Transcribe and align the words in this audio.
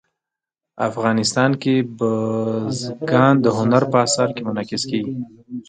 افغانستان 0.89 1.51
کې 1.61 1.75
بزګان 1.97 3.33
د 3.41 3.47
هنر 3.57 3.83
په 3.91 3.97
اثار 4.05 4.29
کې 4.35 4.41
منعکس 4.47 4.83
کېږي. 4.91 5.13